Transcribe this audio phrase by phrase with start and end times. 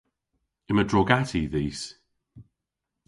[0.69, 1.81] Yma drog-atti dhis.